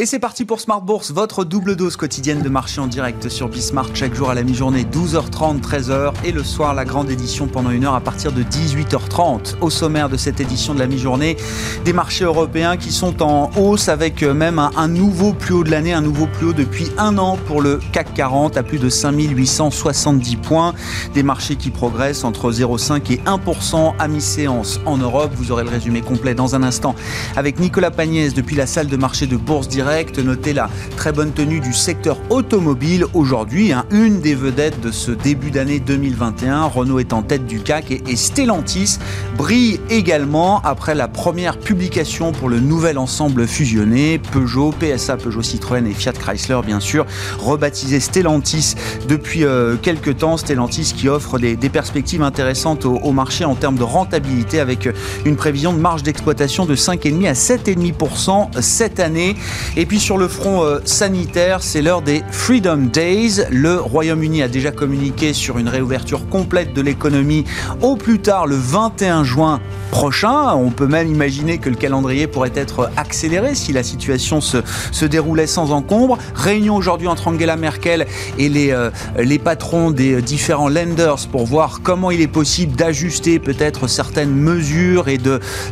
[0.00, 3.48] Et c'est parti pour Smart Bourse, votre double dose quotidienne de marché en direct sur
[3.48, 7.70] Bismarck chaque jour à la mi-journée, 12h30, 13h et le soir la grande édition pendant
[7.70, 9.56] une heure à partir de 18h30.
[9.60, 11.36] Au sommaire de cette édition de la mi-journée,
[11.84, 15.92] des marchés européens qui sont en hausse avec même un, nouveau plus haut de l'année,
[15.92, 20.36] un nouveau plus haut depuis un an pour le CAC 40 à plus de 5870
[20.36, 20.74] points.
[21.12, 25.32] Des marchés qui progressent entre 0,5 et 1% à mi-séance en Europe.
[25.34, 26.94] Vous aurez le résumé complet dans un instant
[27.34, 31.32] avec Nicolas Pagnès depuis la salle de marché de Bourse Direct Notez la très bonne
[31.32, 36.66] tenue du secteur automobile aujourd'hui, hein, une des vedettes de ce début d'année 2021.
[36.66, 38.98] Renault est en tête du CAC et, Stellantis
[39.38, 44.18] brille également après la première publication pour le nouvel ensemble fusionné.
[44.18, 47.06] Peugeot, PSA, Peugeot Citroën et Fiat Chrysler, bien sûr,
[47.38, 48.74] rebaptisé Stellantis
[49.08, 50.36] depuis euh, quelques temps.
[50.36, 54.88] Stellantis qui offre des, perspectives intéressantes au, au, marché en termes de rentabilité avec
[55.24, 59.34] une prévision de marge d'exploitation de 5,5 à 7,5% cette année.
[59.80, 63.44] Et puis sur le front euh, sanitaire, c'est l'heure des Freedom Days.
[63.48, 67.44] Le Royaume-Uni a déjà communiqué sur une réouverture complète de l'économie
[67.80, 69.60] au plus tard le 21 juin
[69.92, 70.52] prochain.
[70.56, 74.58] On peut même imaginer que le calendrier pourrait être accéléré si la situation se,
[74.90, 76.18] se déroulait sans encombre.
[76.34, 81.82] Réunion aujourd'hui entre Angela Merkel et les, euh, les patrons des différents lenders pour voir
[81.84, 85.20] comment il est possible d'ajuster peut-être certaines mesures et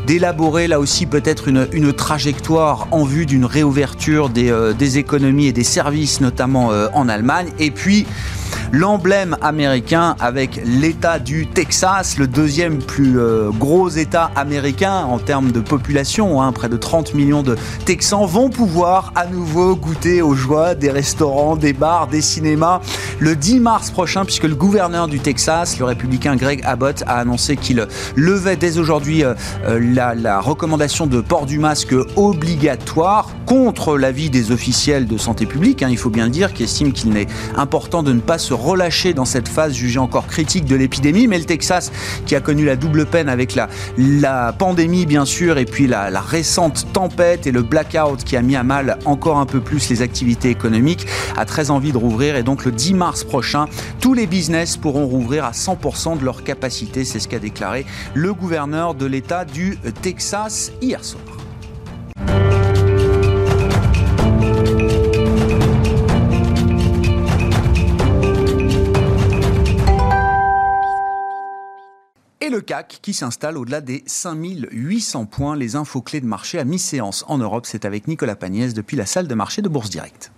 [0.07, 5.53] d'élaborer là aussi peut-être une, une trajectoire en vue d'une réouverture euh, des, économies et
[5.53, 7.49] des services, notamment euh, en Allemagne.
[7.59, 8.07] Et puis,
[8.77, 15.51] l'emblème américain avec l'État du Texas, le deuxième plus euh, gros État américain en termes
[15.51, 20.35] de population, hein, près de 30 millions de Texans vont pouvoir à nouveau goûter aux
[20.35, 22.81] joies des restaurants, des bars, des cinémas
[23.19, 27.57] le 10 mars prochain, puisque le gouverneur du Texas, le républicain Greg Abbott, a annoncé
[27.57, 34.29] qu'il levait dès aujourd'hui euh, euh, la, recommandation de port du masque obligatoire contre l'avis
[34.29, 38.03] des officiels de santé publique, hein, il faut bien dire, qui estiment qu'il est important
[38.03, 41.27] de ne pas se relâcher dans cette phase jugée encore critique de l'épidémie.
[41.27, 41.93] Mais le Texas,
[42.27, 46.87] qui a connu la double peine avec la, pandémie, bien sûr, et puis la récente
[46.93, 50.51] tempête et le blackout qui a mis à mal encore un peu plus les activités
[50.51, 51.07] économiques,
[51.37, 52.37] a très envie de rouvrir.
[52.37, 53.67] Et donc le 10 mars prochain,
[54.01, 57.05] tous les business pourront rouvrir à 100% de leur capacité.
[57.05, 61.46] C'est ce qu'a déclaré le gouverneur de l'État du Texas hier soir.
[72.47, 75.57] Et le CAC qui s'installe au-delà des 5800 points.
[75.57, 79.05] Les infos clés de marché à mi-séance en Europe, c'est avec Nicolas Pagnès depuis la
[79.05, 80.31] salle de marché de Bourse Directe.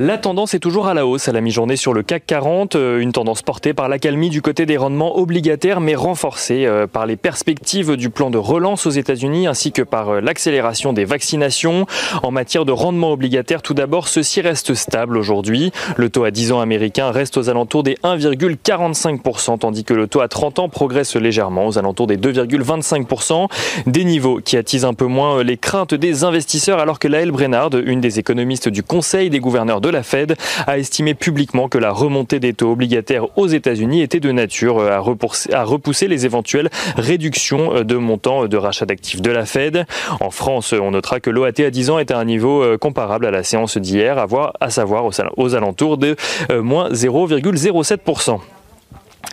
[0.00, 3.00] La tendance est toujours à la hausse à la mi-journée sur le CAC 40, euh,
[3.00, 7.16] une tendance portée par l'accalmie du côté des rendements obligataires mais renforcée euh, par les
[7.16, 11.84] perspectives du plan de relance aux États-Unis ainsi que par euh, l'accélération des vaccinations.
[12.22, 15.72] En matière de rendement obligataire, tout d'abord, ceci reste stable aujourd'hui.
[15.96, 20.20] Le taux à 10 ans américain reste aux alentours des 1,45% tandis que le taux
[20.20, 23.48] à 30 ans progresse légèrement aux alentours des 2,25%.
[23.86, 27.70] Des niveaux qui attisent un peu moins les craintes des investisseurs alors que Laëlle Brennard,
[27.84, 31.90] une des économistes du Conseil des gouverneurs de la Fed a estimé publiquement que la
[31.90, 37.96] remontée des taux obligataires aux États-Unis était de nature à repousser, les éventuelles réductions de
[37.96, 39.84] montants de rachat d'actifs de la Fed.
[40.20, 43.26] En France, on notera que l'OAT à 10 ans est à un niveau euh, comparable
[43.26, 44.18] à la séance d'hier,
[44.60, 45.04] à, savoir
[45.36, 46.16] aux alentours de
[46.50, 48.40] euh, moins 0,07%.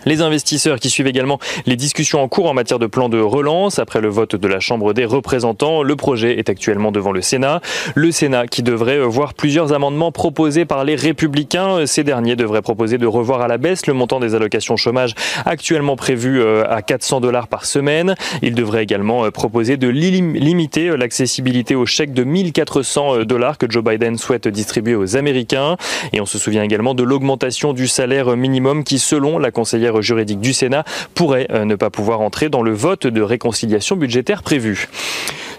[0.04, 3.78] Les investisseurs qui suivent également les discussions en cours en matière de plan de relance
[3.78, 5.82] après le vote de la Chambre des représentants.
[5.82, 7.60] Le projet est actuellement devant le Sénat.
[7.94, 11.86] Le Sénat qui devrait voir plusieurs amendements proposés par les républicains.
[11.86, 15.14] Ces derniers devraient proposer de revoir à la baisse le montant des allocations chômage
[15.44, 18.14] actuellement prévu euh, à 400 dollars par semaine.
[18.42, 23.66] Ils devraient également euh, proposer de limiter euh, l'accessibilité aux chèques de 1400 dollars que
[23.68, 25.76] Joe Biden souhaite distribuer aux Américains.
[26.12, 30.40] Et on se souvient également de l'augmentation du salaire minimum qui, selon la conseillère juridique
[30.40, 34.88] du Sénat pourrait euh, ne pas pouvoir entrer dans le vote de réconciliation budgétaire prévu.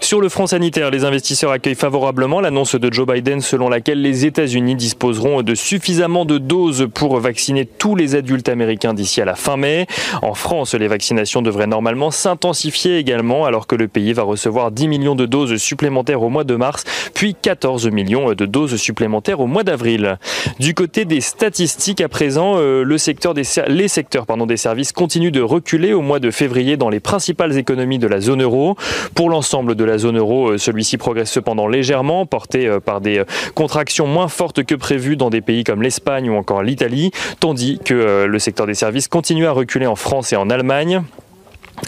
[0.00, 4.26] Sur le front sanitaire, les investisseurs accueillent favorablement l'annonce de Joe Biden selon laquelle les
[4.26, 9.34] États-Unis disposeront de suffisamment de doses pour vacciner tous les adultes américains d'ici à la
[9.34, 9.86] fin mai.
[10.22, 14.88] En France, les vaccinations devraient normalement s'intensifier également alors que le pays va recevoir 10
[14.88, 16.84] millions de doses supplémentaires au mois de mars,
[17.14, 20.18] puis 14 millions de doses supplémentaires au mois d'avril.
[20.60, 24.92] Du côté des statistiques à présent, euh, le secteur des, les secteurs pardon, des services
[24.92, 28.76] continuent de reculer au mois de février dans les principales économies de la zone euro.
[29.14, 30.50] Pour l'ensemble de la zone euro.
[30.50, 33.24] Euh, celui-ci progresse cependant légèrement, porté euh, par des euh,
[33.54, 38.24] contractions moins fortes que prévues dans des pays comme l'Espagne ou encore l'Italie, tandis que
[38.26, 41.02] le secteur des services continue à reculer en France et en Allemagne.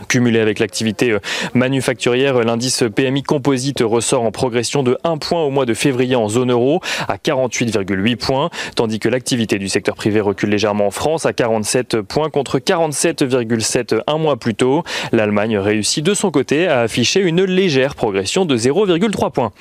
[0.08, 1.18] Cumulé avec l'activité euh,
[1.54, 6.28] manufacturière, l'indice PMI composite ressort en progression de 1 point au mois de février en
[6.28, 11.26] zone euro à 48,8 points, tandis que l'activité du secteur privé recule légèrement en France
[11.26, 14.82] à 47 points contre 47,7 un mois plus tôt.
[15.12, 19.52] L'Allemagne réussit de son côté à afficher une légère progression de 0,3 points.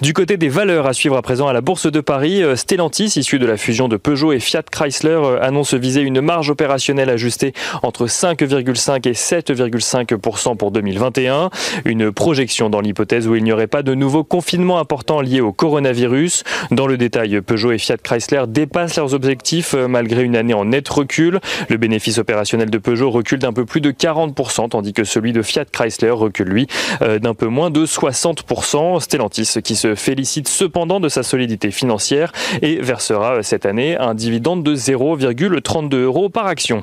[0.00, 3.12] Du côté des valeurs à suivre à présent à la Bourse de Paris, euh, Stellantis,
[3.16, 7.10] issu de la fusion de Peugeot et Fiat Chrysler, euh, annonce viser une marge opérationnelle
[7.10, 9.12] ajustée entre 5,5 et
[9.54, 11.50] 7,5% pour 2021.
[11.84, 15.52] Une projection dans l'hypothèse où il n'y aurait pas de nouveaux confinements importants liés au
[15.52, 16.44] coronavirus.
[16.70, 20.64] Dans le détail, Peugeot et Fiat Chrysler dépassent leurs objectifs euh, malgré une année en
[20.64, 21.40] net recul.
[21.68, 25.42] Le bénéfice opérationnel de Peugeot recule d'un peu plus de 40%, tandis que celui de
[25.42, 26.66] Fiat Chrysler recule, lui,
[27.00, 29.00] d'un peu moins de 60%.
[29.00, 34.62] Stellantis qui se félicite cependant de sa solidité financière et versera cette année un dividende
[34.62, 36.82] de 0,32 euros par action.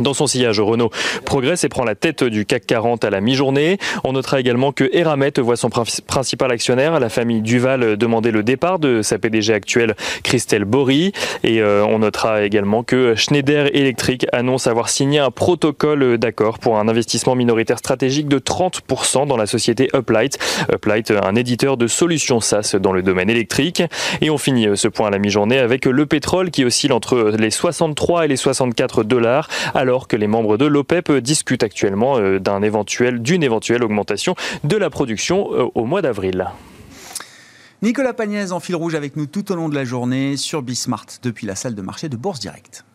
[0.00, 0.90] Dans son sillage, Renault
[1.24, 3.78] progresse et prend la tête du CAC 40 à la mi-journée.
[4.02, 8.80] On notera également que Eramet voit son principal actionnaire, la famille Duval, demander le départ
[8.80, 9.94] de sa PDG actuelle,
[10.24, 11.12] Christelle Bory.
[11.44, 16.78] Et euh, on notera également que Schneider Electric annonce avoir signé un protocole d'accord pour
[16.78, 20.38] un investissement minoritaire stratégique de 30% dans la société Uplight.
[20.72, 23.82] Uplight, un éditeur de solutions SaaS dans le domaine électrique.
[24.20, 27.50] Et on finit ce point à la mi-journée avec le pétrole qui oscille entre les
[27.50, 29.48] 63 et les 64 dollars
[29.84, 34.34] alors que les membres de l'OPEP discutent actuellement euh, d'une éventuelle augmentation
[34.64, 36.46] de la production euh, au mois d'avril.
[37.82, 41.04] Nicolas Pagnès en fil rouge avec nous tout au long de la journée sur Bismart
[41.22, 42.86] depuis la salle de marché de Bourse Direct.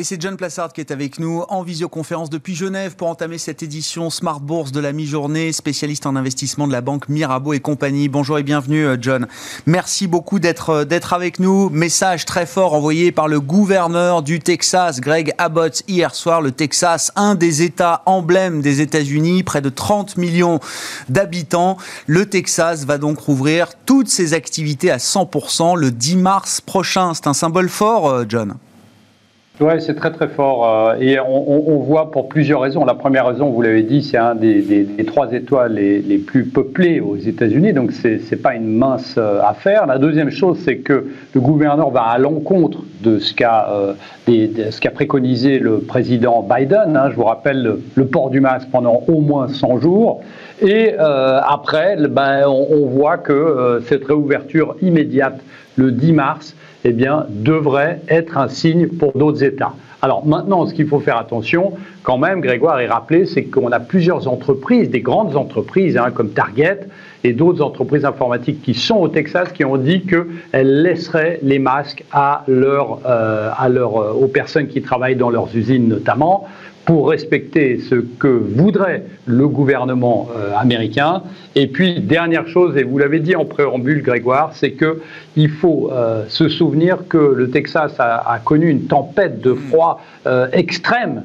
[0.00, 3.64] Et c'est John Plassard qui est avec nous en visioconférence depuis Genève pour entamer cette
[3.64, 8.08] édition Smart Bourse de la mi-journée, spécialiste en investissement de la banque Mirabeau et compagnie.
[8.08, 9.26] Bonjour et bienvenue euh, John.
[9.66, 11.68] Merci beaucoup d'être euh, d'être avec nous.
[11.70, 16.42] Message très fort envoyé par le gouverneur du Texas, Greg Abbott, hier soir.
[16.42, 20.60] Le Texas, un des États emblèmes des États-Unis, près de 30 millions
[21.08, 21.76] d'habitants.
[22.06, 27.14] Le Texas va donc rouvrir toutes ses activités à 100% le 10 mars prochain.
[27.14, 28.54] C'est un symbole fort, euh, John.
[29.60, 30.92] Oui, c'est très très fort.
[30.92, 32.84] Euh, et on, voit pour plusieurs raisons.
[32.84, 37.16] La première raison, vous l'avez dit, c'est un des, trois étoiles les, plus peuplées aux
[37.16, 39.86] États-Unis, donc c'est n'est pas une mince euh, affaire.
[39.86, 43.68] La deuxième chose, c'est que le gouverneur va à l'encontre de ce qu'a
[44.28, 46.96] euh, préconisé le président Biden.
[46.96, 47.10] Hein.
[47.10, 50.22] Je vous rappelle le, port du masque pendant au moins 100 jours.
[50.62, 55.38] Et après, ben, on, voit que cette réouverture immédiate
[55.76, 59.74] le 10 mars eh bien, devrait être un signe pour d'autres États.
[60.00, 61.72] Alors maintenant, ce qu'il faut faire attention,
[62.04, 66.30] quand même, Grégoire est rappelé, c'est qu'on a plusieurs entreprises, des grandes entreprises hein, comme
[66.30, 66.80] Target
[67.24, 72.04] et d'autres entreprises informatiques qui sont au Texas qui ont dit qu'elles laisseraient les masques
[72.12, 76.46] à leur, euh, à leur, euh, aux personnes qui travaillent dans leurs usines notamment
[76.84, 81.22] pour respecter ce que voudrait le gouvernement euh, américain.
[81.54, 85.90] Et puis, dernière chose, et vous l'avez dit en préambule, Grégoire, c'est qu'il faut
[86.28, 90.00] se souvenir que le Texas a, connu une tempête de froid
[90.52, 91.24] extrême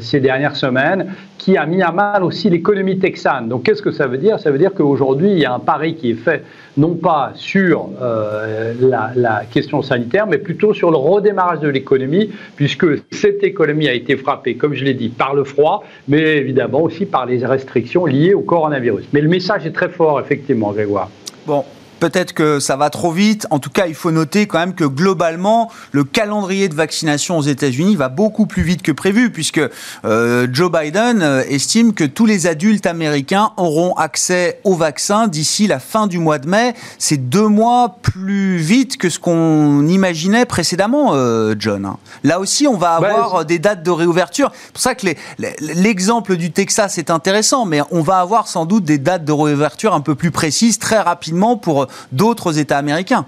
[0.00, 1.06] ces dernières semaines
[1.42, 3.48] qui a mis à mal aussi l'économie texane.
[3.48, 4.38] Donc qu'est-ce que ça veut dire?
[4.38, 6.42] Ça veut dire qu'aujourd'hui, il y a un pari qui est fait
[6.76, 12.86] non pas sur euh, la, question sanitaire, mais plutôt sur le redémarrage de l'économie, puisque
[13.10, 17.04] cette économie a été frappée, comme je l'ai dit, par le froid, mais évidemment aussi
[17.04, 19.06] par les restrictions liées au coronavirus.
[19.12, 21.10] Mais le message est très fort, effectivement, Grégoire.
[21.46, 21.64] Bon,
[22.02, 23.46] Peut-être que ça va trop vite.
[23.50, 27.42] En tout cas, il faut noter quand même que globalement, le calendrier de vaccination aux
[27.42, 29.60] États-Unis va beaucoup plus vite que prévu, puisque
[30.04, 35.68] euh, Joe Biden euh, estime que tous les adultes américains auront accès au vaccin d'ici
[35.68, 36.74] la fin du mois de mai.
[36.98, 41.88] C'est deux mois plus vite que ce qu'on imaginait précédemment, euh, John.
[42.24, 44.50] Là aussi, on va bah, avoir des dates de réouverture.
[44.52, 45.06] C'est pour ça que
[45.38, 49.94] l'exemple du Texas est intéressant, mais on va avoir sans doute des dates de réouverture
[49.94, 53.26] un peu plus précises très rapidement pour d'autres États américains.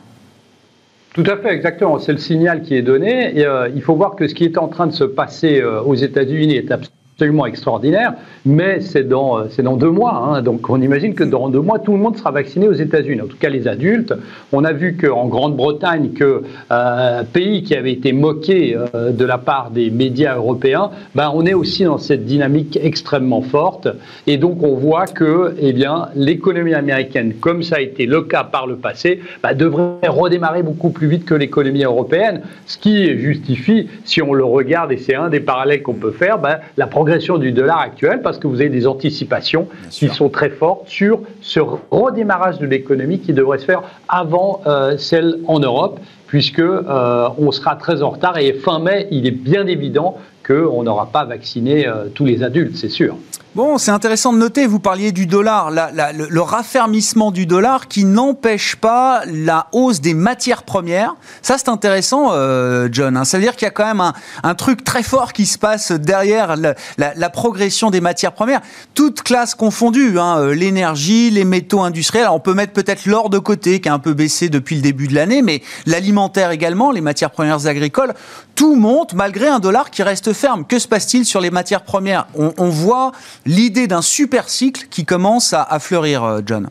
[1.14, 1.98] Tout à fait, exactement.
[2.00, 3.44] C'est le signal qui est donné.
[3.44, 5.94] Euh, il faut voir que ce qui est en train de se passer euh, aux
[5.94, 10.16] États-Unis est absolument absolument extraordinaire, mais c'est dans, euh, dans deux mois.
[10.16, 10.42] Hein.
[10.42, 13.26] donc on imagine que dans deux mois, tout le monde sera vacciné aux États-Unis, en
[13.26, 14.12] tout cas les adultes.
[14.52, 16.42] On a vu qu'en Grande-Bretagne, que
[16.72, 21.46] euh, pays qui avait été moqué euh, de la part des médias européens, ben, on
[21.46, 23.86] est aussi dans cette dynamique extrêmement forte.
[24.26, 25.72] Et donc on voit que eh
[26.16, 30.90] l'économie américaine, comme ça a été le cas par le passé, ben, devrait redémarrer beaucoup
[30.90, 35.28] plus vite que l'économie européenne, ce qui justifie, si on le regarde, et c'est un
[35.28, 38.70] des parallèles qu'on peut faire, ben, la progression du dollar actuel parce que vous avez
[38.70, 43.82] des anticipations qui sont très fortes sur ce redémarrage de l'économie qui devrait se faire
[44.08, 49.06] avant euh, celle en Europe puisque euh, on sera très en retard et fin mai,
[49.10, 53.18] il est bien évident qu'on n'aura pas vacciné euh, tous les adultes, c'est sûr.
[53.54, 58.74] Bon, c'est intéressant de noter, vous parliez du dollar, le, raffermissement du dollar qui n'empêche
[58.74, 61.14] pas la hausse des matières premières.
[61.40, 63.16] Ça, c'est intéressant, euh, John.
[63.16, 63.24] Hein.
[63.24, 64.02] Ça veut dire qu'il y a quand même
[64.42, 68.60] un, truc très fort qui se passe derrière la, progression des matières premières.
[68.94, 72.26] Toutes classes confondues, hein, euh, l'énergie, les métaux industriels.
[72.32, 75.06] on peut mettre peut-être l'or de côté, qui a un peu baissé depuis le début
[75.06, 78.14] de l'année, mais l'alimentaire également, les matières premières agricoles,
[78.56, 80.64] tout monte malgré un dollar qui reste ferme.
[80.64, 82.26] Que se passe-t-il sur les matières premières?
[82.34, 83.12] On voit
[83.46, 86.68] l'idée d'un super cycle qui commence à, fleurir, euh, John.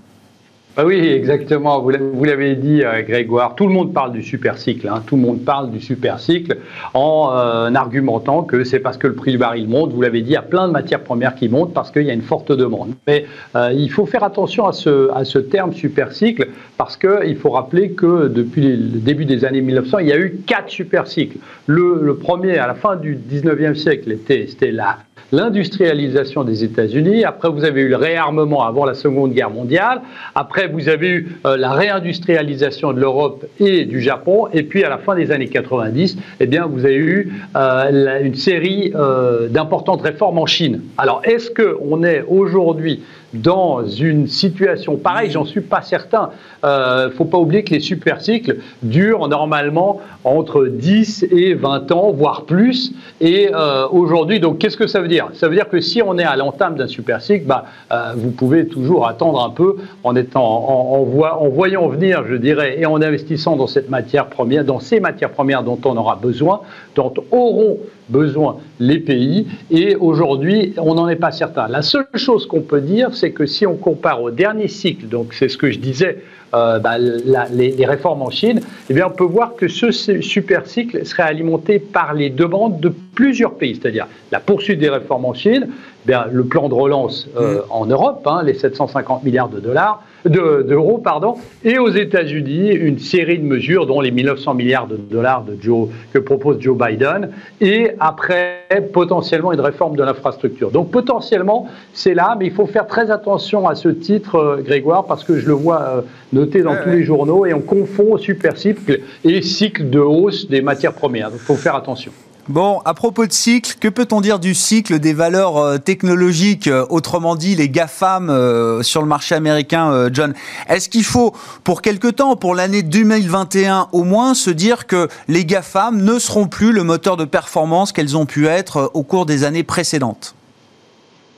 [0.76, 1.80] Ah oui, exactement.
[1.82, 3.54] Vous l'avez dit, euh, Grégoire.
[3.54, 4.88] Tout le monde parle du super cycle.
[4.88, 5.04] Hein.
[5.06, 6.58] Tout le monde parle du super cycle
[6.96, 9.94] en euh, argumentant que c'est parce que le prix du baril monte.
[9.94, 12.10] Vous l'avez dit, il y a plein de matières premières qui montent parce qu'il y
[12.10, 12.94] a une forte demande.
[13.06, 17.52] Mais il faut faire attention à ce, à ce terme super cycle parce qu'il faut
[17.52, 21.38] rappeler que depuis le début des années 1900, il y a eu quatre super cycles.
[21.68, 24.98] Le, le premier, à la fin du 19e siècle, c'était la
[25.34, 27.26] l'industrialisation des États-Unis.
[27.26, 30.02] Après, vous avez eu le réarmement avant la Seconde Guerre mondiale.
[30.36, 34.48] Après, vous avez eu euh, la réindustrialisation de l'Europe et du Japon.
[34.54, 38.36] Et puis, à la fin des années 90, eh bien, vous avez eu euh, une
[38.36, 40.82] série euh, d'importantes réformes en Chine.
[41.00, 43.02] Alors, est-ce qu'on est aujourd'hui
[43.34, 46.30] dans une situation pareille, j'en suis pas certain.
[46.64, 52.12] Il euh, faut pas oublier que les supercycles durent normalement entre 10 et 20 ans,
[52.12, 52.94] voire plus.
[53.22, 55.30] Et euh, aujourd'hui, donc qu'est-ce que ça veut dire?
[55.34, 58.68] Ça veut dire que si on est à l'entame d'un supercycle, bah, euh, vous pouvez
[58.68, 61.04] toujours attendre un peu en étant en,
[61.50, 65.64] voyant venir, je dirais, et en investissant dans cette matière première, dans ces matières premières
[65.64, 66.62] dont on aura besoin,
[66.96, 67.78] dont auront
[68.10, 69.48] besoin les pays.
[69.72, 71.68] Et aujourd'hui, on n'en est pas certain.
[71.68, 75.34] La seule chose qu'on peut dire, c'est que si on compare au dernier cycle, donc
[75.34, 79.24] c'est ce que je disais, euh, bah, les, réformes en Chine, eh bien, on peut
[79.24, 84.40] voir que ce super cycle serait alimenté par les demandes de plusieurs pays, c'est-à-dire la
[84.40, 87.62] poursuite des réformes en Chine, eh bien, le plan de relance euh, mm.
[87.72, 93.40] en Europe, hein, les 750 milliards de dollars, d'euros, pardon, et aux États-Unis, une série
[93.40, 97.30] de mesures, dont les 1900 milliards de dollars de Joe, que propose Joe Biden,
[97.62, 100.72] et après, potentiellement, une réforme de l'infrastructure.
[100.72, 105.06] Donc, potentiellement, c'est là, mais il faut faire très attention à ce titre, euh, Grégoire,
[105.06, 106.02] parce que je le vois euh,
[106.32, 110.62] noté dans tous les journaux, et on confond super cycle et cycle de hausse des
[110.62, 111.30] matières premières.
[111.30, 112.12] Donc, il faut faire attention.
[112.50, 116.86] Bon, à propos de cycle, que peut-on dire du cycle des valeurs euh, technologiques, euh,
[116.90, 120.34] autrement dit les GAFAM euh, sur le marché américain, John?
[120.68, 121.34] Est-ce qu'il faut,
[121.64, 126.48] pour quelque temps, pour l'année 2021 au moins, se dire que les GAFAM ne seront
[126.48, 130.36] plus le moteur de performance qu'elles ont pu être au cours des années précédentes?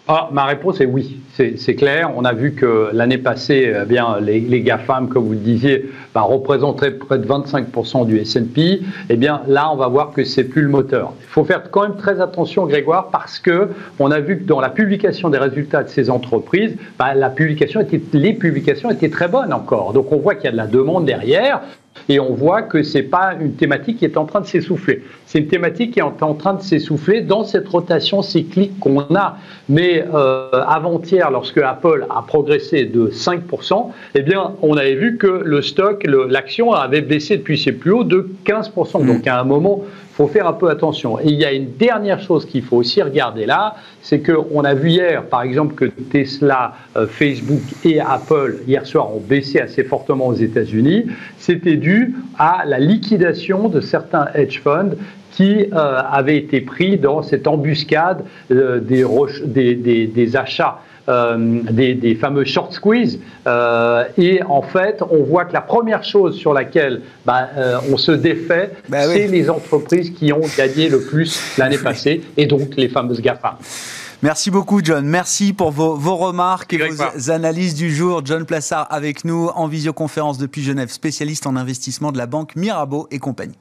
[0.08, 2.12] Ah, ma réponse est oui, c'est clair.
[2.16, 5.90] On a vu que l'année passée, eh bien, les, les, GAFAM, comme vous le disiez,
[6.14, 8.82] bah, représentaient près de 25% du S&P.
[9.10, 11.14] Eh bien, là, on va voir que c'est plus le moteur.
[11.22, 14.62] Il faut faire quand même très attention, Grégoire, parce que on a vu que dans
[14.62, 19.28] la publication des résultats de ces entreprises, bah, la publication était, les publications étaient très
[19.28, 19.94] bonnes encore.
[19.94, 21.62] Donc, on voit qu'il y a de la demande derrière
[22.10, 25.04] et on voit que ce n'est pas une thématique qui est en train de s'essouffler.
[25.26, 29.38] C'est une thématique qui est en train de s'essouffler dans cette rotation cyclique qu'on a.
[29.70, 35.28] Mais euh, avant-hier, lorsque Apple a progressé de 5%, eh bien, on avait vu que
[35.28, 39.02] le stock, l'action avait baissé depuis ses plus hauts de 15%.
[39.02, 39.08] Mmh.
[39.08, 39.82] Donc à un moment,
[40.16, 41.20] faut faire un peu attention.
[41.20, 44.74] Et il y a une dernière chose qu'il faut aussi regarder là, c'est qu'on a
[44.74, 49.84] vu hier, par exemple, que Tesla, euh, Facebook et Apple, hier soir, ont baissé assez
[49.84, 51.08] fortement aux États-Unis.
[51.38, 54.96] C'était dû à la liquidation de certains hedge funds
[55.32, 62.74] qui euh, avaient été pris dans cette embuscade euh, des, achats euh, des, fameux short
[62.74, 63.20] squeeze.
[63.46, 67.98] Euh, et en fait, on voit que la première chose sur laquelle bah, euh, on
[67.98, 72.76] se défait, bah c'est les entreprises qui ont gagné le plus l'année passée, et donc
[72.76, 73.60] les fameuses GAFA.
[74.24, 75.06] Merci beaucoup, John.
[75.06, 78.22] Merci pour vos, vos remarques et vos analyses du jour.
[78.26, 83.08] John Plassard avec nous en visioconférence depuis Genève, spécialiste en investissement de la banque Mirabeau
[83.12, 83.60] et compagnie.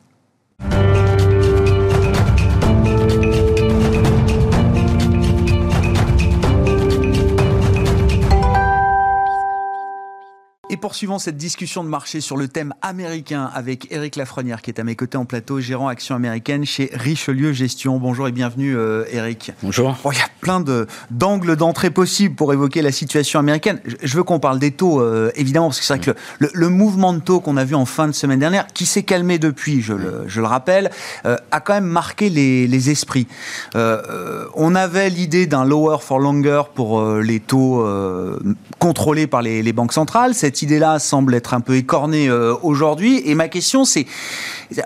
[10.74, 14.80] Et poursuivons cette discussion de marché sur le thème américain avec Eric Lafrenière qui est
[14.80, 17.98] à mes côtés en plateau, gérant action américaine chez Richelieu Gestion.
[17.98, 19.52] Bonjour et bienvenue euh, Eric.
[19.62, 19.96] Bonjour.
[20.10, 20.64] il y a plein
[21.12, 23.78] d'angles d'entrée possibles pour évoquer la situation américaine.
[24.02, 27.12] Je, veux qu'on parle des taux euh, évidemment parce que c'est vrai que le, mouvement
[27.12, 29.92] de taux qu'on a vu en fin de semaine dernière, qui s'est calmé depuis, je
[29.92, 30.90] le, je le rappelle,
[31.24, 33.28] euh, a quand même marqué les, les esprits.
[33.76, 37.86] on avait l'idée d'un lower for longer pour les taux
[38.80, 40.34] contrôlés par les, les banques centrales.
[40.34, 43.22] Cette idée-là semble être un peu écornée euh, aujourd'hui.
[43.24, 44.06] Et ma question, c'est,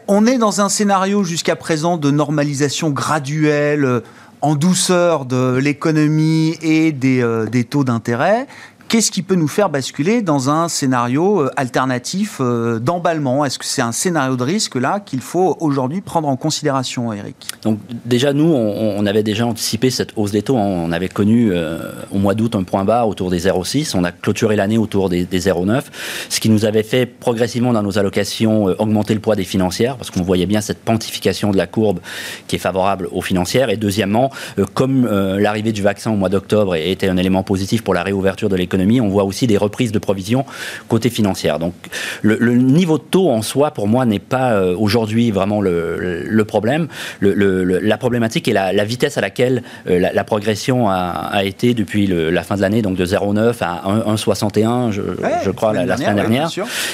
[0.06, 4.00] on est dans un scénario jusqu'à présent de normalisation graduelle, euh,
[4.40, 8.46] en douceur de l'économie et des, euh, des taux d'intérêt.
[8.88, 13.44] Qu'est-ce qui peut nous faire basculer dans un scénario euh, alternatif euh, d'emballement?
[13.44, 17.36] Est-ce que c'est un scénario de risque là qu'il faut aujourd'hui prendre en considération, Eric?
[17.64, 20.56] Donc déjà nous, on, avait déjà anticipé cette hausse des taux.
[20.56, 21.80] On avait connu euh,
[22.10, 23.94] au mois d'août un point bas autour des 0,6.
[23.94, 25.82] On a clôturé l'année autour des, des 0,9,
[26.30, 30.10] ce qui nous avait fait progressivement dans nos allocations augmenter le poids des financières parce
[30.10, 32.00] qu'on voyait bien cette pontification de la courbe
[32.46, 33.68] qui est favorable aux financières.
[33.68, 34.30] Et deuxièmement,
[34.72, 38.56] comme l'arrivée du vaccin au mois d'octobre était un élément positif pour la réouverture de
[38.56, 40.44] l'économie on voit aussi des reprises de provisions
[40.88, 41.58] côté financière.
[41.58, 41.74] Donc
[42.22, 46.88] le, niveau de taux en soi, pour moi, n'est pas euh, aujourd'hui vraiment le, problème.
[47.20, 52.56] la problématique est la, vitesse à laquelle euh, la, progression a, été depuis la fin
[52.56, 53.82] de l'année, donc de 0,9 à
[54.14, 56.50] 1,61, je, crois, la, semaine dernière.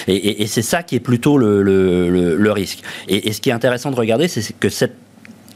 [0.09, 2.81] et, c'est ça qui est plutôt le, risque.
[3.09, 5.04] Et, et ce qui est intéressant de regarder, c'est que cette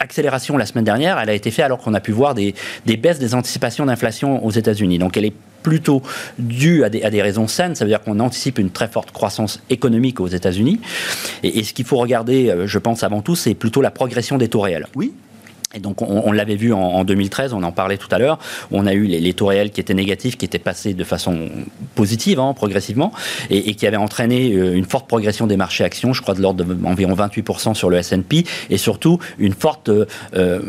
[0.01, 2.55] accélération la semaine dernière, elle a été faite alors qu'on a pu voir des,
[2.87, 4.99] baisses des anticipations d'inflation aux États-Unis.
[4.99, 6.03] Donc elle est plutôt
[6.39, 9.11] due à des, à des raisons saines, ça veut dire qu'on anticipe une très forte
[9.11, 10.81] croissance économique aux États-Unis.
[11.43, 14.39] Et, et, ce qu'il faut regarder, euh, je pense avant tout, c'est plutôt la progression
[14.39, 14.87] des taux réels.
[14.95, 15.13] Oui.
[15.75, 18.39] Et donc on, l'avait vu en, 2013, on en parlait tout à l'heure,
[18.71, 21.51] on a eu les, taux réels qui étaient négatifs, qui étaient passés de façon
[21.95, 23.13] positive, hein, progressivement,
[23.51, 26.65] et, qui avaient entraîné euh, une forte progression des marchés actions, je crois de l'ordre
[26.65, 30.63] d'environ 28% sur le S&P, et surtout une forte euh,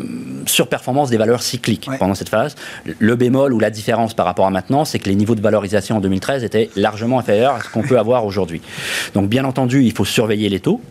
[0.46, 2.56] surperformance des valeurs cycliques pendant cette phase.
[2.84, 5.96] Le bémol ou la différence par rapport à maintenant, c'est que les niveaux de valorisation
[5.96, 8.62] en 2013 étaient largement inférieurs à ce qu'on peut avoir aujourd'hui.
[9.14, 10.82] Donc bien entendu, il faut surveiller les taux.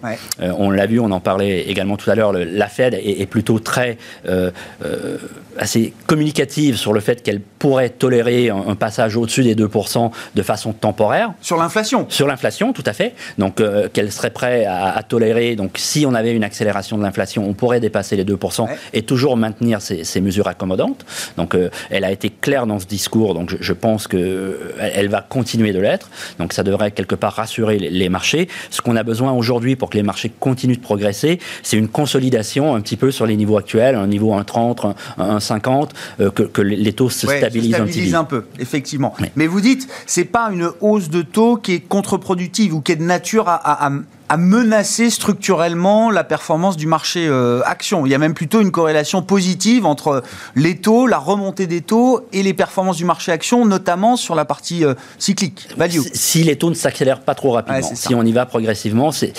[0.40, 3.26] Euh, on l'a vu, on en parlait également tout à l'heure, la Fed est, est
[3.26, 4.50] plutôt très euh,
[4.84, 5.18] euh,
[5.58, 10.72] assez communicative sur le fait qu'elle pourrait tolérer un, passage au-dessus des 2% de façon
[10.72, 11.32] temporaire.
[11.40, 13.14] Sur l'inflation Sur l'inflation, tout à fait.
[13.38, 15.56] Donc, euh, qu'elle serait prête à, tolérer.
[15.56, 19.36] Donc, si on avait une accélération de l'inflation, on pourrait dépasser les 2% et toujours
[19.36, 21.04] maintenir ces, mesures accommodantes.
[21.36, 21.56] Donc,
[21.90, 23.34] elle a été claire dans ce discours.
[23.34, 26.10] Donc, je, pense qu'elle elle va continuer de l'être.
[26.38, 28.48] Donc, ça devrait quelque part rassurer les, les marchés.
[28.70, 32.74] Ce qu'on a besoin aujourd'hui pour que les marchés continuent de progresser, c'est une consolidation
[32.74, 36.92] un petit peu sur les niveaux actuels un niveau 1,30, 1,50, euh, que, que, les
[36.92, 38.16] taux se stabilisent, un petit peu.
[38.16, 39.14] un peu, effectivement.
[39.36, 42.96] Mais vous dites, c'est pas une hausse de taux qui est contre-productive ou qui est
[42.96, 43.90] de nature à à
[44.36, 48.04] menacer structurellement la performance du marché euh, action.
[48.04, 50.22] Il y a même plutôt une corrélation positive entre
[50.54, 54.44] les taux, la remontée des taux et les performances du marché action, notamment sur la
[54.44, 56.00] partie euh, cyclique, value.
[56.12, 59.32] Si les taux ne s'accélèrent pas trop rapidement, si on y va progressivement, c'est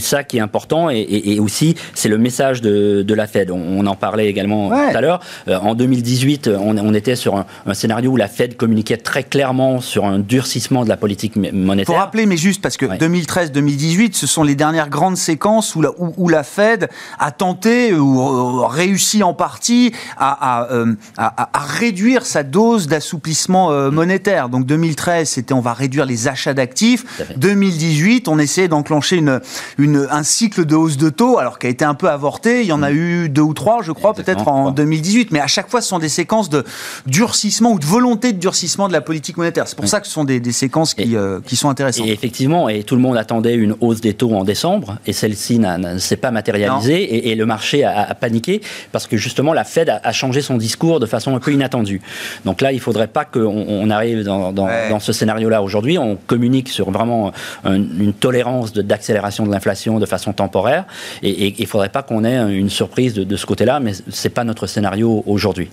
[0.00, 3.50] ça qui est important et, aussi c'est le message de, de, la Fed.
[3.50, 5.20] On, en parlait également tout à l'heure.
[5.48, 9.22] Euh, en 2018, on, on était sur un, un, scénario où la Fed communiquait très
[9.22, 11.86] clairement sur un durcissement de la politique monétaire.
[11.86, 15.90] Pour rappeler, mais juste parce que 2013-2018, ce sont les dernières grandes séquences où la,
[15.98, 22.42] où, la Fed a tenté ou euh, réussi en partie euh, à, à, réduire sa
[22.42, 24.48] dose d'assouplissement euh, monétaire.
[24.48, 27.04] Donc 2013, c'était on va réduire les achats d'actifs.
[27.36, 29.40] 2018, on essayait d'enclencher une,
[29.78, 32.62] une, un cycle de hausse de taux, alors qui a été un peu avorté.
[32.62, 32.96] Il y en a mm.
[32.96, 35.30] eu deux ou trois, je crois, peut-être en 2018.
[35.30, 36.64] Mais à chaque fois, ce sont des séquences de
[37.06, 39.68] durcissement ou de volonté de durcissement de la politique monétaire.
[39.68, 42.06] C'est pour ça que ce sont des, des séquences qui, qui sont intéressantes.
[42.06, 45.58] Et effectivement, et tout le monde attendait une hausse des taux en décembre et celle-ci
[45.58, 48.60] ne s'est pas matérialisée et, le marché a, paniqué
[48.92, 52.00] parce que justement la Fed a, changé son discours de façon un peu inattendue.
[52.44, 55.98] Donc là, il ne faudrait pas qu'on on arrive dans, dans, ce scénario-là aujourd'hui.
[55.98, 57.32] On communique sur vraiment
[57.64, 60.84] une tolérance d'accélération de, l'inflation de façon temporaire
[61.22, 64.28] et il ne faudrait pas qu'on ait une surprise de, de ce côté-là, mais ce
[64.28, 65.70] n'est pas notre scénario aujourd'hui.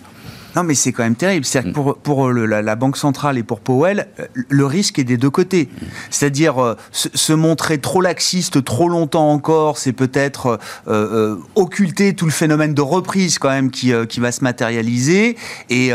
[0.55, 1.45] Non, mais c'est quand même terrible.
[1.45, 5.29] cest pour, pour la, Banque centrale et pour Powell, euh, le risque est des deux
[5.29, 5.69] côtés.
[6.09, 12.31] C'est-à-dire euh, se, montrer trop laxiste trop longtemps encore, c'est peut-être euh, occulter tout le
[12.31, 15.37] phénomène de reprise quand même qui, qui va se matérialiser
[15.69, 15.91] et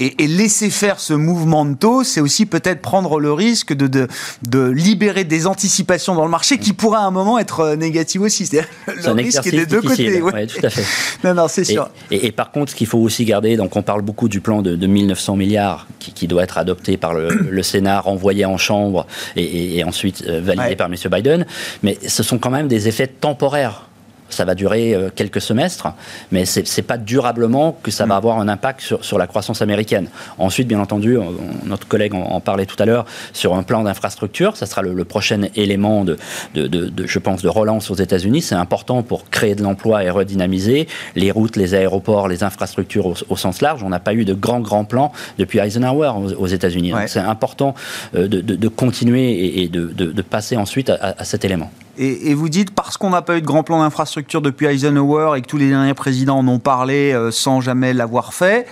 [0.00, 4.08] Et, laisser faire ce mouvement de taux, c'est aussi peut-être prendre le risque de, de,
[4.42, 8.22] de, libérer des anticipations dans le marché qui pourraient à un moment être euh, négatives
[8.22, 8.46] aussi.
[8.46, 10.20] C'est le risque est des deux côtés.
[10.20, 10.84] Oui, tout à fait.
[11.24, 11.88] non, non, c'est sûr.
[12.10, 14.74] Et, par contre, ce qu'il faut aussi garder, donc on parle beaucoup du plan de,
[14.74, 19.06] de 1900 milliards qui, qui, doit être adopté par le, le Sénat, renvoyé en Chambre
[19.36, 20.96] et, et ensuite euh, validé par M.
[21.10, 21.46] Biden.
[21.84, 23.88] Mais ce sont quand même des effets temporaires
[24.34, 25.88] ça va durer euh, quelques semestres,
[26.30, 28.18] mais ce n'est pas durablement que ça va mm.
[28.18, 30.08] avoir un impact sur, sur la croissance américaine.
[30.38, 31.18] Ensuite, bien entendu,
[31.64, 35.42] notre collègue en, parlait tout à l'heure, sur un plan d'infrastructure, ça sera le, prochain
[35.54, 36.16] élément de,
[36.54, 38.42] de, de, je pense, de relance aux États-Unis.
[38.42, 43.36] C'est important pour créer de l'emploi et redynamiser les routes, les aéroports, les infrastructures au,
[43.36, 43.82] sens large.
[43.82, 46.92] On n'a pas eu de grands, grands plans depuis Eisenhower aux, États-Unis.
[47.06, 47.74] C'est important
[48.14, 51.70] euh, de, continuer et, de, passer ensuite à cet élément.
[51.96, 55.42] Et, vous dites, parce qu'on n'a pas eu de grand plan d'infrastructure depuis Eisenhower et
[55.42, 58.66] que tous les derniers présidents en ont parlé euh, sans jamais l'avoir fait,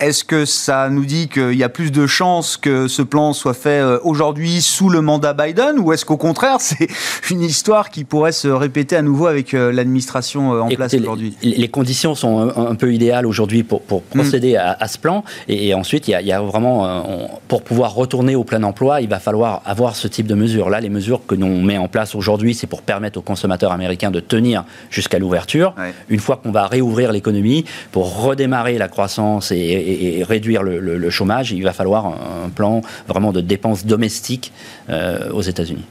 [0.00, 3.54] est-ce que ça nous dit qu'il y a plus de chances que ce plan soit
[3.54, 6.88] fait euh, aujourd'hui sous le mandat Biden ou est-ce qu'au contraire c'est
[7.30, 11.36] une histoire qui pourrait se répéter à nouveau avec euh, l'administration euh, en place aujourd'hui?
[11.42, 14.18] Les conditions sont un, peu idéales aujourd'hui pour, pour, mm.
[14.18, 18.62] procéder à, ce plan et, ensuite il y, a, vraiment, pour pouvoir retourner au plein
[18.62, 20.70] emploi, il va falloir avoir ce type de mesures.
[20.70, 24.10] Là, les mesures que l'on met en place aujourd'hui, c'est pour permettre aux consommateurs américains
[24.10, 25.74] de tenir jusqu'à l'ouverture.
[26.08, 31.52] Une fois qu'on va réouvrir l'économie, pour redémarrer la croissance et et, réduire le, chômage,
[31.52, 34.52] il va falloir un, plan vraiment de dépenses domestiques
[34.88, 35.84] euh, aux États-Unis.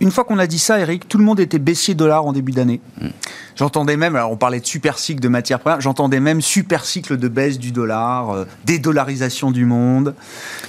[0.00, 2.52] Une fois qu'on a dit ça, Eric, tout le monde était baissier dollar en début
[2.52, 2.80] d'année.
[3.00, 3.08] Mm.
[3.56, 7.16] J'entendais même, alors on parlait de super cycle de matières premières, j'entendais même super cycle
[7.16, 10.14] de baisse du dollar, euh, dédollarisation du monde.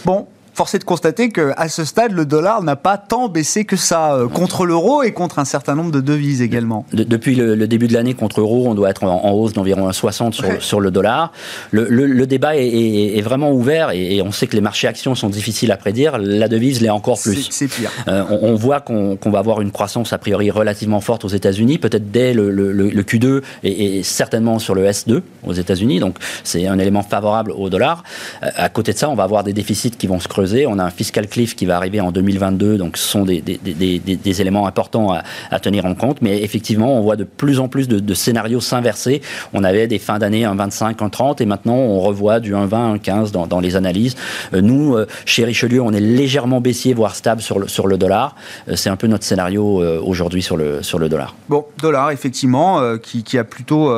[0.06, 3.76] Bon, force est de constater qu'à ce stade, le dollar n'a pas tant baissé que
[3.76, 6.86] ça euh, contre l'euro et contre un certain nombre de devises également.
[6.94, 10.64] depuis le, début de l'année, contre l'euro, on doit être en, hausse d'environ 60 sur,
[10.64, 11.34] sur, le dollar.
[11.72, 15.78] Le, débat est, vraiment ouvert et, on sait que les marchés actions sont difficiles à
[15.78, 16.18] prédire.
[16.18, 17.50] La devise l'est encore plus.
[17.52, 17.92] C'est pire.
[18.08, 22.12] Euh, on, voit qu'on va avoir une croissance a priori relativement forte aux États-Unis, peut-être
[22.12, 26.00] dès le, Q2 et, certainement sur le S2 aux États-Unis.
[26.00, 28.04] Donc c'est un élément favorable au dollar.
[28.42, 30.80] Euh, à côté de ça, on va avoir des déficits qui vont se creuser on
[30.80, 35.14] a un fiscal cliff qui va arriver en 2022, donc ce sont des, éléments importants
[35.52, 36.22] à, tenir en compte.
[36.22, 39.22] Mais effectivement, on voit de plus en plus de, scénarios s'inverser.
[39.54, 43.48] On avait des fins d'année 1,25, 1,30 et maintenant on revoit du 1,20, 1,15 dans,
[43.48, 44.16] dans les analyses.
[44.54, 48.36] Euh, nous, euh, chez Richelieu, on est légèrement baissier, voire stable sur le, dollar.
[48.68, 49.66] Euh, c'est un peu notre scénario
[50.04, 51.36] aujourd'hui sur le, dollar.
[51.50, 53.92] Bon, dollar, effectivement, qui, qui, a plutôt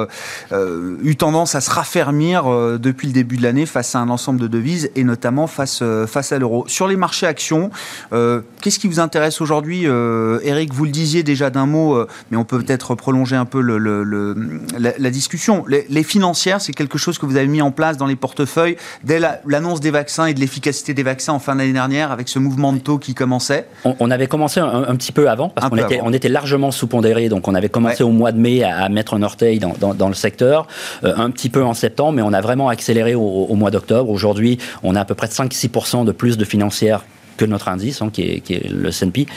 [0.52, 2.46] eu tendance à se raffermir
[2.80, 6.32] depuis le début de l'année face à un ensemble de devises et notamment face, face
[6.32, 6.66] à l'euro.
[6.68, 7.70] Sur les marchés actions,
[8.14, 12.08] euh, qu'est-ce qui vous intéresse aujourd'hui euh, Eric, vous le disiez déjà d'un mot, euh,
[12.32, 15.66] mais on peut peut-être prolonger un peu la, discussion.
[15.68, 19.20] Les, financières, c'est quelque chose que vous avez mis en place dans les portefeuilles dès
[19.46, 22.74] l'annonce des vaccins et de l'efficacité des vaccins en fin d'année dernière avec ce mouvement
[22.74, 26.14] de taux qui commençait On, avait commencé un, petit peu avant, parce qu'on était, on
[26.14, 29.60] était largement sous-pondéré, donc on avait commencé au mois de mai à, mettre un orteil
[29.60, 30.68] dans, le secteur,
[31.04, 34.10] un petit peu en septembre, mais on a vraiment accéléré au, au mois d'octobre.
[34.10, 37.06] Aujourd'hui, on a à peu près 5-6% de plus de financières
[37.38, 39.28] que notre indice, hein, qui, est, le S&P,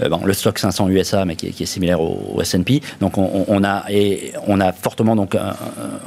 [0.00, 2.80] euh, le stock 500 USA, mais qui est, similaire au, S&P.
[3.00, 5.52] Donc on, a et on a fortement donc euh,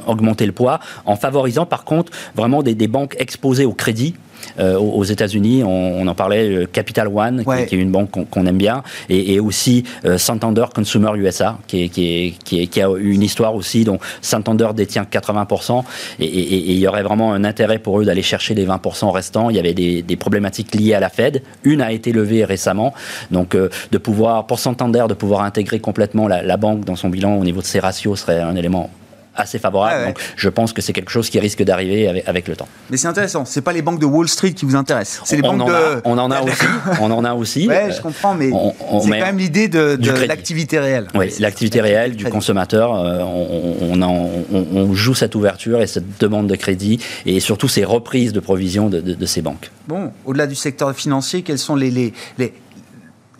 [0.06, 4.14] augmenté le poids en favorisant par contre vraiment des banques exposées au crédit
[4.58, 5.62] euh, aux États-Unis.
[5.64, 9.84] On, en parlait, euh, Capital One, qui, est une banque qu'on aime bien, et, aussi
[10.04, 15.82] euh, Santander Consumer USA, qui, qui, a une histoire aussi dont Santander détient 80%,
[16.20, 19.50] et, il y aurait vraiment un intérêt pour eux d'aller chercher les 20% restants.
[19.50, 21.42] Il y avait des, problématiques liées à la Fed.
[21.64, 22.94] Une a été levée récemment,
[23.30, 27.36] donc de pouvoir, pour Santander, de pouvoir intégrer complètement la, la banque dans son bilan
[27.36, 28.90] au niveau de ses ratios serait un élément
[29.36, 30.06] assez favorable.
[30.06, 32.68] Donc, je pense que c'est quelque chose qui risque d'arriver avec, le temps.
[32.90, 33.44] Mais c'est intéressant.
[33.44, 35.22] C'est pas les banques de Wall Street qui vous intéressent.
[35.24, 36.00] C'est les banques de.
[36.04, 36.64] on en a aussi.
[37.00, 37.68] on en a aussi.
[37.68, 41.08] Ouais, je comprends, mais c'est quand même l'idée de, l'activité réelle.
[41.14, 42.94] Oui, l'activité réelle du consommateur.
[42.94, 48.32] Euh, on, on, joue cette ouverture et cette demande de crédit et surtout ces reprises
[48.32, 49.70] de provisions de, ces banques.
[49.88, 52.54] Bon, au-delà du secteur financier, quels sont les, les, les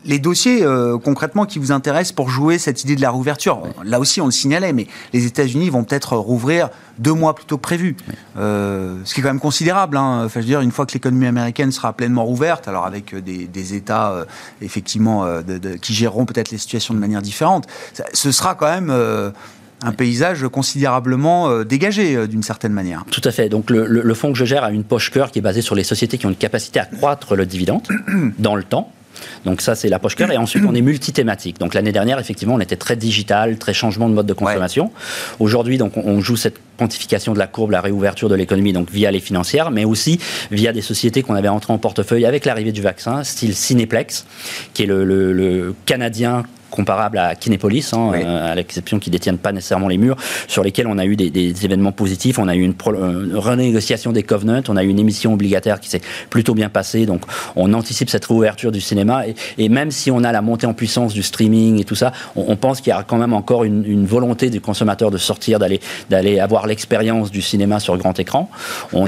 [0.05, 3.99] les dossiers euh, concrètement qui vous intéressent pour jouer cette idée de la rouverture, là
[3.99, 7.62] aussi on le signalait, mais les États-Unis vont peut-être rouvrir deux mois plus tôt que
[7.62, 7.97] prévu,
[8.37, 9.97] euh, ce qui est quand même considérable.
[9.97, 10.23] Hein.
[10.25, 13.21] Enfin, je veux dire, une fois que l'économie américaine sera pleinement rouverte, alors avec euh,
[13.21, 14.27] des, États
[14.61, 15.27] effectivement
[15.81, 17.67] qui géreront peut-être les situations de manière différente,
[18.12, 23.05] ce sera quand même un paysage considérablement dégagé d'une certaine manière.
[23.11, 23.49] Tout à fait.
[23.49, 25.83] Donc le, fonds que je gère a une poche cœur qui est basée sur les
[25.83, 27.88] sociétés qui ont une capacité à croître le dividende
[28.38, 28.93] dans le temps
[29.44, 30.31] Donc ça, c'est l'approche cœur.
[30.31, 31.59] Et ensuite, on est multithématique.
[31.59, 34.90] Donc l'année dernière, effectivement, on était très digital, très changement de mode de consommation.
[35.38, 39.11] Aujourd'hui, donc, on joue cette quantification de la courbe, la réouverture de l'économie, donc via
[39.11, 40.18] les financières, mais aussi
[40.50, 44.27] via des sociétés qu'on avait entrées en portefeuille avec l'arrivée du vaccin, style Cineplex,
[44.72, 46.42] qui est le, le Canadien
[46.75, 50.17] comparable à Kinépolis, hein, euh, à l'exception qu'ils détiennent pas nécessairement les murs,
[50.49, 52.39] sur lesquels on a eu des, événements positifs.
[52.41, 52.75] On a eu une,
[53.35, 57.07] renégociation des covenants, on a eu une émission obligataire qui s'est plutôt bien passée.
[57.07, 57.23] Donc,
[57.55, 59.23] on anticipe cette réouverture du cinéma.
[59.57, 62.57] Et, même si on a la montée en puissance du streaming et tout ça, on,
[62.57, 66.41] pense qu'il y a quand même encore une, volonté du consommateur de sortir, d'aller d'aller
[66.41, 68.51] avoir l'expérience du cinéma sur grand écran.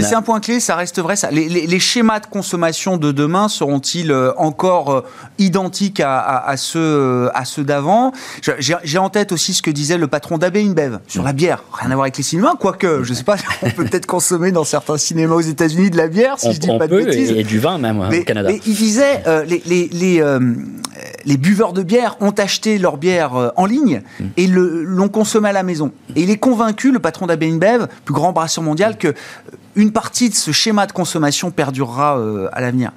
[0.00, 1.16] C'est un point clé, ça reste vrai.
[1.16, 1.30] Ça.
[1.30, 5.00] Les, schémas de consommation de demain seront-ils euh, encore euh,
[5.38, 8.12] identiques à, à, ceux, à ceux d'avant.
[8.58, 11.64] J'ai en tête aussi ce que disait le patron d'Abbé InBev sur la bière.
[11.72, 14.64] Rien à voir avec les cinémas, quoique, je sais pas, on peut peut-être consommer dans
[14.64, 17.30] certains cinémas aux États-Unis de la bière, si je dis pas de bêtises.
[17.30, 18.48] Et, du vin même au Canada.
[18.50, 20.40] Mais il disait, euh, les, les, les, euh,
[21.24, 24.24] les, buveurs de bière ont acheté leur bière euh, en ligne mm.
[24.36, 25.92] et l'ont consommée à la maison.
[26.14, 29.14] Et il est convaincu, le patron d'Abbé InBev, plus grand brasseur mondial, que
[29.76, 32.92] une partie de ce schéma de consommation perdurera euh, à l'avenir.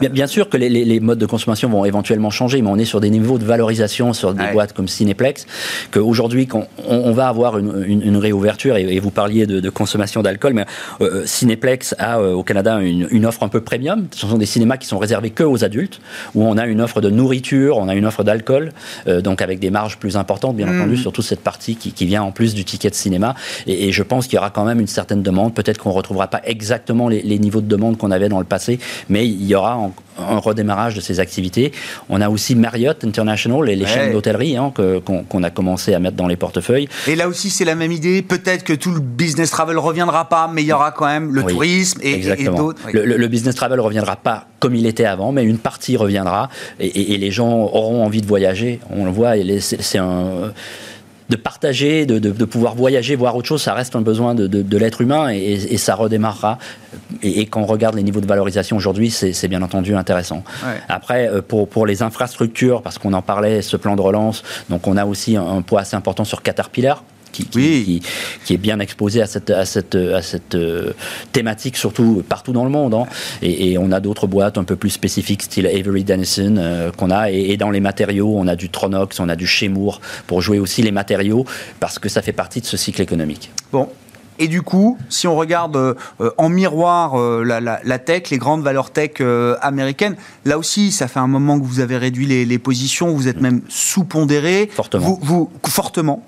[0.00, 3.10] Bien, sûr que les, modes de consommation vont éventuellement changer, mais on est sur des
[3.10, 5.46] niveaux de valorisation sur des boîtes comme Cineplex,
[5.90, 10.64] qu'aujourd'hui, on, on, va avoir une, réouverture, et, vous parliez de, consommation d'alcool, mais
[11.00, 14.06] euh, Cineplex a euh, au Canada une, offre un peu premium.
[14.12, 16.00] Ce sont des cinémas qui sont réservés que aux adultes,
[16.34, 18.72] où on a une offre de nourriture, on a une offre d'alcool,
[19.06, 20.80] donc avec des marges plus importantes, bien mmh.
[20.80, 23.34] entendu, sur toute cette partie qui, vient en plus du ticket de cinéma.
[23.66, 25.54] Et, et je pense qu'il y aura quand même une certaine demande.
[25.54, 28.78] Peut-être qu'on retrouvera pas exactement les, niveaux de demande qu'on avait dans le passé,
[29.08, 29.74] mais il y aura
[30.18, 31.72] un, redémarrage de ces activités.
[32.10, 36.16] On a aussi Marriott International et les chaînes d'hôtellerie hein, qu'on a commencé à mettre
[36.16, 36.88] dans les portefeuilles.
[37.06, 38.20] Et là aussi, c'est la même idée.
[38.22, 41.42] Peut-être que tout le business travel reviendra pas, mais il y aura quand même le
[41.44, 42.80] tourisme et, d'autres.
[42.92, 47.16] Le, business travel reviendra pas comme il était avant, mais une partie reviendra et, et
[47.16, 48.80] les gens auront envie de voyager.
[48.90, 50.52] On le voit, c'est un
[51.30, 55.28] de partager, de, pouvoir voyager, voir autre chose, ça reste un besoin de, l'être humain
[55.30, 56.58] et, ça redémarrera.
[57.22, 60.42] Et, quand on regarde les niveaux de valorisation aujourd'hui, c'est bien entendu intéressant.
[60.88, 64.88] Après, euh, pour, pour les infrastructures, parce qu'on en parlait, ce plan de relance, donc
[64.88, 68.02] on a aussi un poids assez important sur Caterpillar qui,
[68.44, 70.92] qui, est bien exposé à cette, à cette, à cette euh,
[71.32, 72.94] thématique, surtout partout dans le monde.
[72.94, 73.06] Hein.
[73.42, 77.30] Et, on a d'autres boîtes un peu plus spécifiques, style Avery Dennison, euh, qu'on a.
[77.30, 80.82] Et, dans les matériaux, on a du Tronox, on a du Chemour, pour jouer aussi
[80.82, 81.44] les matériaux,
[81.78, 83.50] parce que ça fait partie de ce cycle économique.
[83.72, 83.88] Bon,
[84.38, 89.20] et du coup, si on regarde euh, en miroir la, tech, les grandes valeurs tech
[89.60, 93.40] américaines, là aussi, ça fait un moment que vous avez réduit les, positions, vous êtes
[93.40, 94.70] même sous-pondéré.
[94.72, 95.18] Fortement.
[95.22, 96.24] vous, fortement.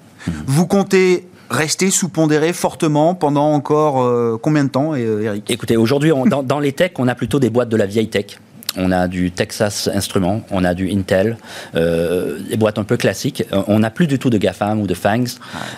[0.47, 5.51] Vous comptez rester sous-pondéré fortement pendant encore euh, combien de temps, euh, Eric?
[5.51, 8.39] Écoutez, aujourd'hui, dans, dans, les techs, on a plutôt des boîtes de la vieille tech
[8.77, 11.37] on a du Texas Instruments, on a du Intel,
[11.75, 13.45] euh, des boîtes un peu classiques.
[13.67, 15.29] On n'a plus du tout de GAFAM ou de FANGs.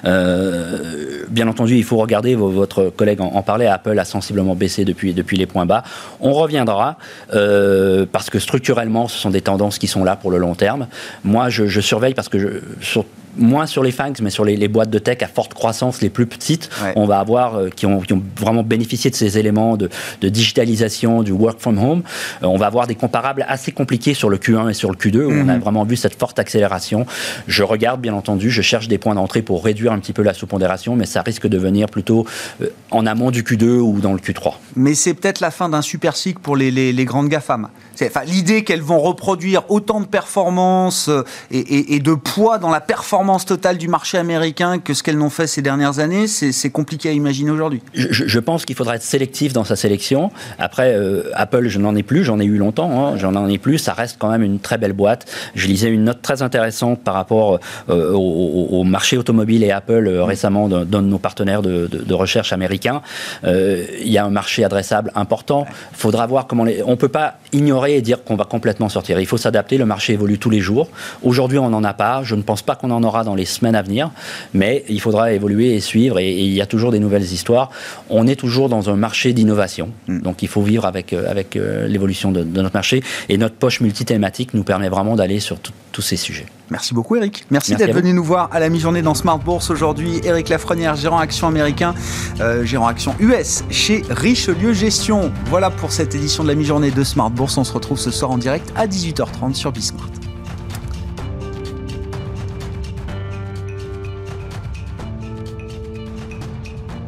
[0.04, 5.12] Euh, bien entendu, il faut regarder, votre collègue en, parlait, Apple a sensiblement baissé depuis,
[5.12, 5.82] depuis les points bas.
[6.20, 6.98] On reviendra
[7.34, 10.86] euh, parce que structurellement, ce sont des tendances qui sont là pour le long terme.
[11.24, 13.00] Moi, je, surveille parce que je,
[13.36, 16.26] moins sur les FANGs, mais sur les, boîtes de tech à forte croissance, les plus
[16.26, 18.02] petites, on va avoir qui, ont,
[18.38, 19.88] vraiment bénéficié de ces éléments de,
[20.20, 22.02] de digitalisation, du work from home.
[22.42, 25.30] on va avoir des comparables assez compliqués sur le Q1 et sur le Q2, où
[25.30, 25.60] on a mhm.
[25.60, 27.06] vraiment vu cette forte accélération.
[27.46, 30.34] Je regarde, bien entendu, je cherche des points d'entrée pour réduire un petit peu la
[30.34, 32.26] sous-pondération, mais ça risque de venir plutôt
[32.62, 34.54] euh, en amont du Q2 ou dans le Q3.
[34.76, 37.68] Mais c'est peut-être la fin d'un super cycle pour les, les, grandes GAFAM.
[38.02, 43.44] Enfin, L'idée qu'elles vont reproduire autant de performance euh, et, de poids dans la performance
[43.44, 47.12] totale du marché américain que ce qu'elles n'ont fait ces dernières années, c'est compliqué à
[47.12, 47.82] imaginer aujourd'hui.
[47.94, 50.30] Je, pense qu'il faudra être sélectif dans sa sélection.
[50.58, 53.16] Après, euh, Apple, je n'en ai plus, j'en ai eu longtemps Hein.
[53.16, 55.26] j'en en ai plus, ça reste quand même une très belle boîte.
[55.54, 60.24] Je lisais une note très intéressante par rapport euh, au, marché automobile et Apple euh,
[60.24, 63.02] récemment d'un de, nos partenaires de, recherche américains.
[63.44, 65.66] Il y a un marché adressable important.
[65.92, 66.82] Il faudra voir comment les...
[66.84, 69.18] On ne peut pas ignorer et dire qu'on va complètement sortir.
[69.20, 70.88] Il faut s'adapter, le marché évolue tous les jours.
[71.22, 72.22] Aujourd'hui, on n'en a pas.
[72.22, 74.10] Je ne pense pas qu'on en aura dans les semaines à venir,
[74.52, 77.70] mais il faudra évoluer et suivre, et, il y a toujours des nouvelles histoires.
[78.10, 80.20] On est toujours dans un marché d'innovation, hmm.
[80.20, 83.02] donc il faut vivre avec, avec l'évolution de, de notre marché.
[83.28, 86.46] Et notre poche multithématique nous permet vraiment d'aller sur tous ces sujets.
[86.70, 87.44] Merci beaucoup Eric.
[87.50, 90.20] Merci, d'être venu nous voir à la mi-journée dans Smart Bourse aujourd'hui.
[90.24, 91.94] Eric Lafrenière, gérant action américain,
[92.40, 95.30] euh, gérant action US chez Richelieu Gestion.
[95.46, 97.58] Voilà pour cette édition de la mi-journée de Smart Bourse.
[97.58, 100.23] On se retrouve ce soir en direct à 18h30 sur Bismart.